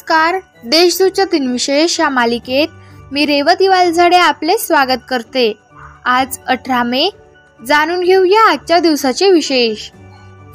[0.00, 0.34] नमस्कार.
[0.64, 2.68] देशदूतच्या दिनविशेष या मालिकेत
[3.12, 5.58] मी रेवती वालझडे आपले स्वागत करते.
[6.04, 7.08] आज अठरा मे.
[7.66, 9.90] जाणून घेऊया आजच्या दिवसाचे विशेष.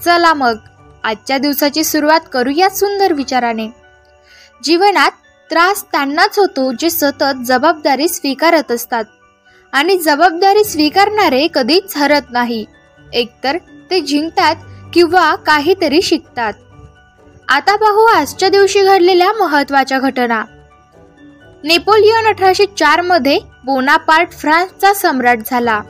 [0.05, 0.57] चला मग
[1.03, 3.67] आजच्या दिवसाची सुरुवात करूया सुंदर विचाराने.
[4.63, 5.11] जीवनात
[5.51, 9.03] त्रास त्यांनाच होतो जे सतत जबाबदारी स्वीकारत असतात.
[9.73, 12.65] आणि जबाबदारी स्वीकारणारे कधीच हरत नाही.
[13.13, 13.57] एकतर
[13.91, 14.55] ते जिंकतात
[14.93, 16.53] किंवा काहीतरी शिकतात.
[17.49, 20.43] आता पाहू आजच्या दिवशी घडलेल्या महत्त्वाच्या घटना.
[21.63, 25.81] नेपोलियन अठराशे चारमध्ये बोनापार्ट फ्रान्सचा सम्राट झाला.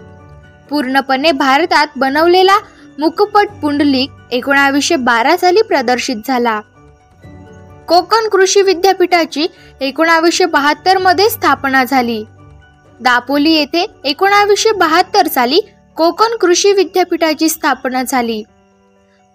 [0.69, 2.57] पूर्णपणे भारतात बनवलेला
[2.99, 6.61] मुकपट पुंडलिक एकोणावीसशे बारा साली प्रदर्शित झाला.
[7.87, 9.47] कोकण कृषी विद्यापीठाची
[9.81, 12.23] एकोणावीसशे बहात्तरमध्ये स्थापना झाली.
[12.99, 15.59] दापोली येथे एकोणावीसशे बहात्तर साली
[15.97, 18.43] कोकण कृषी विद्यापीठाची स्थापना झाली.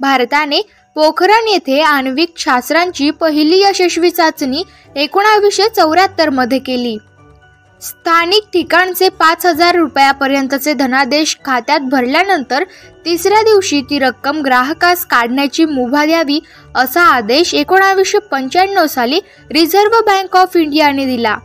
[0.01, 0.61] भारताने
[0.97, 4.63] पोखरण येथे आण्विक शास्त्रांची पहिली यशस्वी चाचणी
[4.97, 6.97] एकोणावीसशे चौऱ्याहत्तरमध्ये केली.
[7.83, 12.65] स्थानिक ठिकाणचे पाच हजार रुपयापर्यंतचे धनादेश खात्यात भरल्यानंतर
[13.05, 16.39] तिसऱ्या दिवशी ती रक्कम ग्राहकास काढण्याची मुभा द्यावी
[16.77, 21.37] असा आदेश एकोणावीसशे पंच्याण्णव साली रिझर्व्ह बँक ऑफ इंडियाने दिला.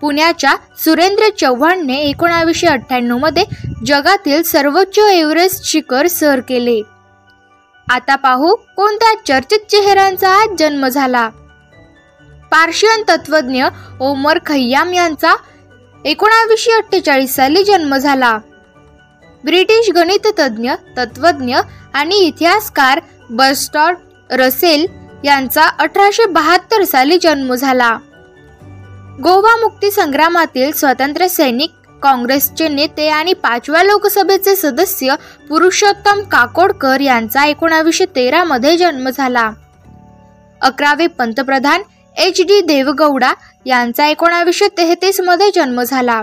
[0.00, 3.44] पुण्याच्या सुरेंद्र चव्हाणने एकोणावीसशे अठ्ठ्याण्णवमध्ये
[3.86, 6.80] जगातील सर्वोच्च एव्हरेस्ट शिखर सर केले.
[7.90, 11.28] आता पाहू कोणत्या चर्चित चेहऱ्यांचा आज जन्म झाला.
[12.50, 13.64] पार्शियन तत्वज्ञ
[14.00, 15.34] ओमर खय्याम यांचा
[16.04, 18.38] एकोणावीसशे अठ्ठेचाळीस साली जन्म झाला.
[19.44, 21.56] ब्रिटिश गणिततज्ञ तत्वज्ञ
[21.94, 23.96] आणि इतिहासकार बर्स्टॉट
[24.30, 24.86] रसेल
[25.24, 27.98] यांचा अठराशे बहात्तर साली जन्म झाला.
[29.22, 31.70] गोवा मुक्ती संग्रामातील स्वतंत्र सैनिक
[32.02, 35.14] काँग्रेसचे नेते आणि पाचव्या लोकसभेचे सदस्य
[35.48, 39.50] पुरुषोत्तम काकोडकर यांचा एकोणावीसशे तेरामध्ये जन्म झाला.
[40.60, 41.82] अकरावे पंतप्रधान
[42.16, 43.32] एच डी देवगौडा
[43.66, 46.22] यांचा एकोणावीसशे तेहतीसमध्ये जन्म झाला.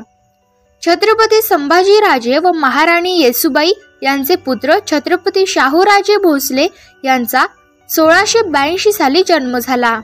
[0.84, 3.72] छत्रपती संभाजीराजे व महाराणी येसुबाई
[4.04, 6.68] यांचे पुत्र छत्रपती शाहूराजे भोसले
[7.04, 7.46] यांचा
[7.90, 10.00] सोळाशे ब्याऐंशी साली जन्म झाला.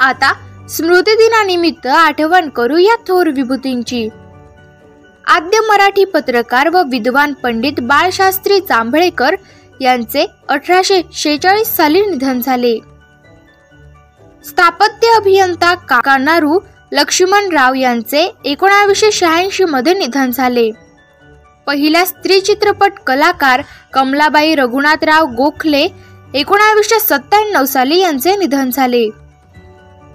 [0.00, 0.32] आता
[0.72, 4.08] स्मृतिदिनानिमित्त आठवण करू या थोर विभूतींची.
[5.26, 9.34] आद्य मराठी पत्रकार व विद्वान पंडित बाळशास्त्री जांभळेकर
[9.80, 12.76] यांचे अठराशे शेहेचाळीस साली निधन झाले.
[14.44, 16.58] स्थापत्य अभियंता काकानारू
[16.92, 20.70] लक्ष्मणराव यांचे एकोणावीसशे शहाऐंशी मध्ये निधन झाले.
[21.66, 23.62] पहिल्या स्त्री चित्रपट कलाकार
[23.92, 25.86] कमलाबाई रघुनाथराव गोखले
[26.34, 29.08] एकोणावीसशे सत्त्याण्णव साली यांचे निधन झाले.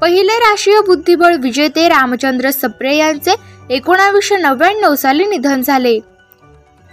[0.02, 3.35] पहिले राष्ट्रीय बुद्धिबळ विजेते रामचंद्र सप्रे यांचे
[3.69, 6.00] एकोणावीसशे नव्याण्णव साली निधन झाले.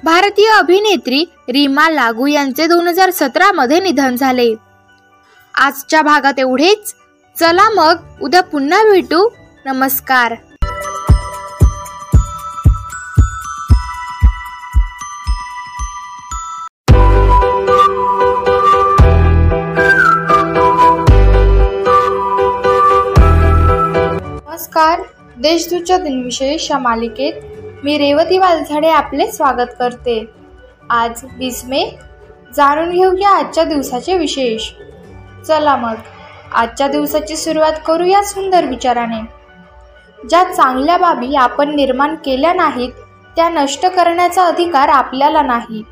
[0.05, 4.55] भारतीय अभिनेत्री रीमा लागू यांचे दोन हजार सतरामध्ये निधन झाले.
[5.55, 6.95] आजच्या भागात एवढेच.
[7.41, 9.29] चला मग उद्या पुन्हा भेटू.
[9.65, 10.35] नमस्कार.
[25.45, 27.33] देशदूतच्या दिनविशेष या मालिकेत
[27.85, 30.27] मी रेवती वालझाडे आपले स्वागत करते.
[30.91, 31.85] आज वीस मे.
[32.57, 34.71] जाणून घेऊया आजच्या दिवसाचे विशेष.
[35.49, 35.95] चला मग
[36.55, 39.21] आजच्या दिवसाची सुरुवात करूया सुंदर विचाराने.
[40.29, 42.93] ज्या चांगल्या बाबी आपण निर्माण केल्या नाहीत
[43.37, 45.83] त्या नष्ट करण्याचा अधिकार आपल्याला नाही.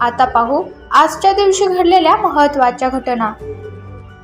[0.00, 3.32] आता पाहू आजच्या दिवशी घडलेल्या महत्त्वाच्या घटना.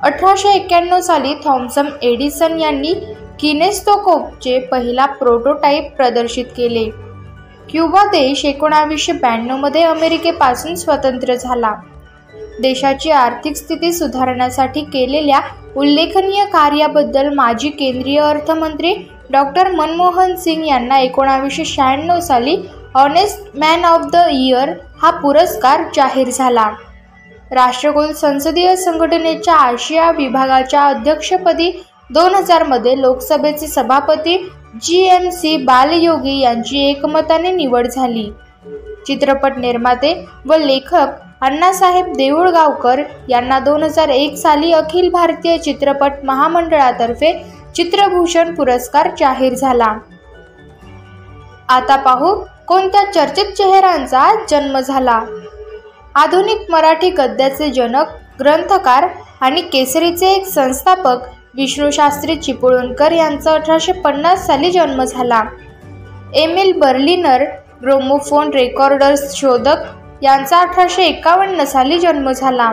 [0.03, 2.93] अठराशे एक्क्याण्णव साली थॉम्सन एडिसन यांनी
[3.39, 6.83] किनेस्तोकोपचे पहिला प्रोटोटाईप प्रदर्शित केले.
[7.69, 11.73] क्युबा देश एकोणावीसशे ब्याण्णवमध्ये अमेरिकेपासून स्वतंत्र झाला.
[12.61, 15.39] देशाची आर्थिक स्थिती सुधारण्यासाठी केलेल्या
[15.75, 18.93] उल्लेखनीय कार्याबद्दल माजी केंद्रीय अर्थमंत्री
[19.31, 22.57] डॉक्टर मनमोहन सिंग यांना एकोणावीसशे शहाण्णव साली
[22.95, 24.69] honest man of the year
[25.01, 26.69] हा पुरस्कार जाहीर झाला.
[27.51, 31.71] राष्ट्रकुल संसदीय संघटनेच्या आशिया विभागाच्या अध्यक्षपदी
[32.09, 34.37] दोन हजारमध्ये लोकसभेचे सभापती
[34.83, 38.29] जी एम सी बालयोगी यांची एकमताने निवड झाली.
[39.07, 40.13] चित्रपट निर्माते
[40.45, 47.33] व लेखक अण्णासाहेब देऊळगावकर यांना दोन हजार एक साली अखिल भारतीय चित्रपट महामंडळातर्फे
[47.75, 49.93] चित्रभूषण पुरस्कार जाहीर झाला.
[51.69, 52.33] आता पाहू
[52.67, 55.21] कोणत्या चर्चित चेहऱ्यांचा जन्म झाला.
[56.15, 59.07] आधुनिक मराठी गद्याचे जनक ग्रंथकार
[59.41, 61.25] आणि केसरीचे एक संस्थापक
[61.57, 65.43] विष्णूशास्त्री चिपळूणकर यांचा अठराशे पन्नास साली जन्म झाला.
[66.35, 67.43] एमिल बर्लिनर
[67.81, 69.77] ग्रोमोफोन रेकॉर्डर्स शोधक
[70.21, 72.71] यांचा अठराशे एकावन्न साली जन्म झाला.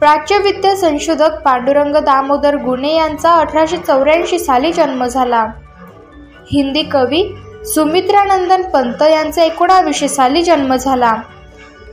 [0.00, 5.46] प्राच्यविद्या संशोधक पांडुरंग दामोदर गुणे यांचा अठराशे चौऱ्याऐंशी साली जन्म झाला.
[6.52, 11.16] हिंदी कवी सुमित्रानंदन पंत यांचा एकोणावीसशे साली जन्म झाला.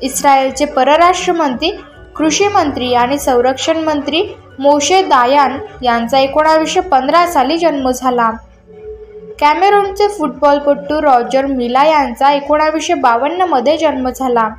[0.02, 1.72] इस्रायलचे परराष्ट्र मंत्री
[2.16, 4.24] कृषी मंत्री आणि संरक्षण मंत्री
[4.60, 8.32] मोशे दायान यांचा एकोणावीसशे पंधरा साली जन्म झाला.
[9.40, 14.50] कॅमेरूनचे फुटबॉलपटू रॉजर मिला यांचा एकोणावीसशे बावन्नमध्ये जन्म झाला.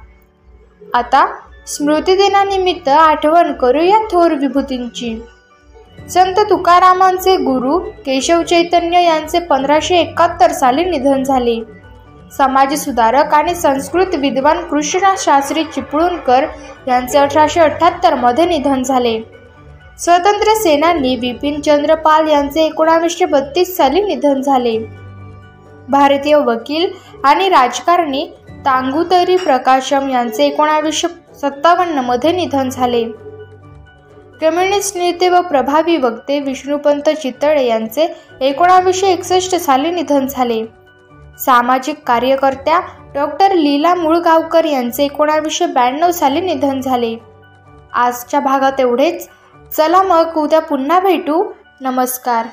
[0.95, 1.27] आता
[1.67, 5.21] स्मृतिदिनानिमित्त आठवण करूया थोर विभूतींची.
[6.11, 11.61] संत तुकारामांचे गुरु केशव चैतन्य यांचे पंधराशे एकाहत्तर साली निधन झाले.
[12.39, 16.47] समाजसुधारक आणि संस्कृत विद्वान कृष्णशास्त्री चिपळूणकर
[16.89, 19.36] यांचे अठराशे अठ्ठ्याहत्तरमध्ये निधन झाले.
[19.99, 24.79] स्वतंत्र सेनानी बिपिन चंद्र पाल यांचे एकोणावीसशे बत्तीस साली निधन झाले.
[25.89, 26.91] भारतीय वकील
[27.25, 28.27] आणि राजकारणी
[28.65, 33.05] तांगुतरी प्रकाशम यांचे एकोणावीसशे सत्तावन्नमध्ये निधन झाले.
[34.41, 38.07] कम्युनिस्ट नेते व प्रभावी वक्ते विष्णुपंत चितळे यांचे
[38.41, 40.63] एकोणावीसशे एकसष्ट साली निधन झाले.
[41.39, 42.81] सामाजिक कार्यकर्त्या
[43.15, 47.17] डॉक्टर लीला मुळगावकर यांचे एकोणावीसशे ब्याण्णव साली निधन झाले.
[47.93, 49.29] आजच्या भागात एवढेच.
[49.73, 51.53] चला मग उद्या पुन्हा भेटू.
[51.81, 52.47] नमस्कार.